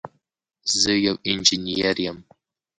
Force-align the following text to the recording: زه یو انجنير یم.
زه 0.79 0.91
یو 1.05 1.15
انجنير 1.29 1.97
یم. 2.05 2.17